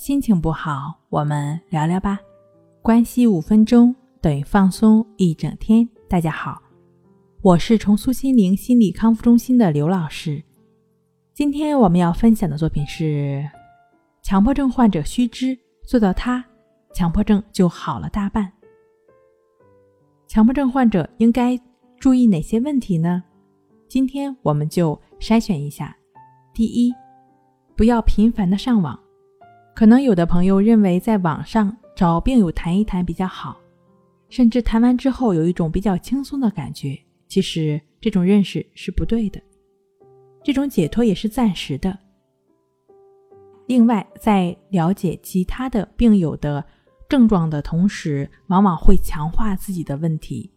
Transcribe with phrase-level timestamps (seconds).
[0.00, 2.18] 心情不好，我们聊聊吧。
[2.80, 5.86] 关系五分钟等于放松一整天。
[6.08, 6.58] 大家好，
[7.42, 10.42] 我是重塑心灵心理康复中心的刘老师。
[11.34, 13.46] 今天我们要分享的作品是：
[14.22, 16.42] 强迫症患者须知，做到它，
[16.94, 18.50] 强迫症就好了大半。
[20.26, 21.60] 强迫症患者应该
[21.98, 23.22] 注意哪些问题呢？
[23.86, 25.94] 今天我们就筛选一下。
[26.54, 26.90] 第一，
[27.76, 28.98] 不要频繁的上网。
[29.74, 33.56] 可能有的朋友认为在网上找病友谈一谈比较好，
[34.28, 36.98] 甚至谈完之后有一种比较轻松的感觉。
[37.28, 39.40] 其实这种认识是不对的，
[40.42, 41.98] 这种解脱也是暂时的。
[43.66, 46.64] 另外，在了解其他的病友的
[47.08, 50.50] 症状的同时，往往会强化自己的问题，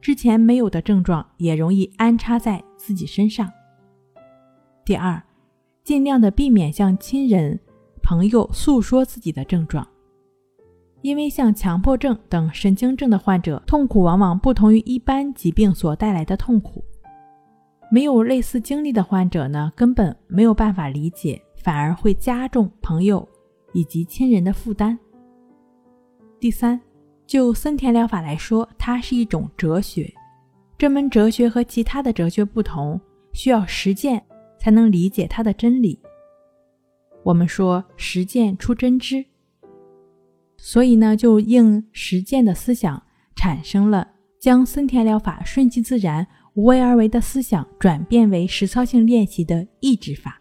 [0.00, 3.50] 之前没有的症状也容易安插在自己身上。
[4.84, 5.22] 第二，
[5.82, 7.58] 尽量的避免向亲人。
[8.10, 9.86] 朋友诉说自己的症状，
[11.00, 16.84] 因为像强迫症等神经症的患者，痛苦往往不同于一般疾病所带来的痛苦。
[17.88, 23.28] 没有类似经历的患者呢，根本没有办法理解，反而会加重朋友
[23.72, 24.98] 以及亲人的负担。
[26.40, 26.80] 第三，
[27.28, 30.12] 就森田疗法来说，它是一种哲学。
[30.76, 33.00] 这门哲学和其他的哲学不同，
[33.32, 34.20] 需要实践
[34.58, 35.96] 才能理解它的真理。
[37.22, 39.24] 我们说实践出真知，
[40.56, 43.02] 所以呢，就应实践的思想
[43.36, 50.40] 产生了将森田疗法顺其自然、无为而为的思想转变为实操性练习的意志法。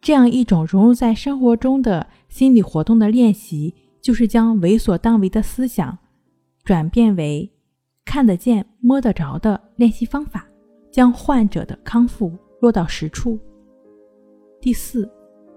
[0.00, 5.98] 这样一种融入在生活中的心理活动的练习，就是将为所当为的思想
[6.62, 7.50] 转变为
[8.04, 10.46] 看得见、摸得着的练习方法，
[10.92, 13.36] 将患者的康复落到实处。
[14.60, 15.10] 第四。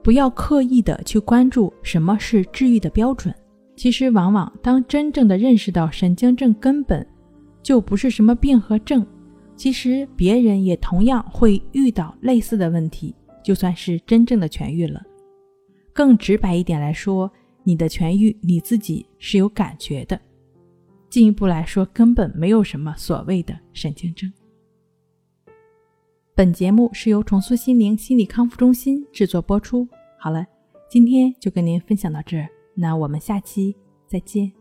[0.04, 3.34] 不要刻意的去关注什么是治愈的标准。
[3.76, 7.06] 其实，往往当真正的认识到神经症根本
[7.64, 9.06] 就不是什么病和症，
[9.56, 15.02] 其实别人也同样会遇到类似的问题，就算是真正的痊愈了。
[15.94, 17.32] 更直白一点来说，
[17.64, 20.20] 你的痊愈你自己是有感觉的。
[21.10, 24.32] 进一步来说，根本没有什么所谓的神经症。
[26.34, 29.86] 本节目是由重塑心灵心理康复中心制作播出。
[30.18, 30.46] 好了，
[30.90, 32.38] 今天就跟您分享到这，
[32.74, 33.76] 那我们下期
[34.08, 34.61] 再见。